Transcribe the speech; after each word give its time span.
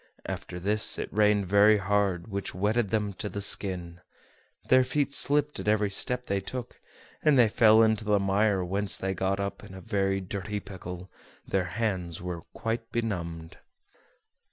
After 0.25 0.59
this, 0.59 0.97
it 0.97 1.13
rained 1.13 1.45
very 1.45 1.77
hard, 1.77 2.27
which 2.27 2.55
wetted 2.55 2.89
them 2.89 3.13
to 3.13 3.29
the 3.29 3.39
skin; 3.39 4.01
their 4.67 4.83
feet 4.83 5.13
slipped 5.13 5.59
at 5.59 5.67
every 5.67 5.91
step 5.91 6.25
they 6.25 6.39
took, 6.39 6.81
and 7.21 7.37
they 7.37 7.47
fell 7.47 7.83
into 7.83 8.03
the 8.05 8.19
mire, 8.19 8.65
whence 8.65 8.97
they 8.97 9.13
got 9.13 9.39
up 9.39 9.63
in 9.63 9.75
a 9.75 9.79
very 9.79 10.19
dirty 10.19 10.59
pickle; 10.59 11.11
their 11.47 11.65
hands 11.65 12.19
were 12.19 12.41
quite 12.55 12.91
benumbed. 12.91 13.59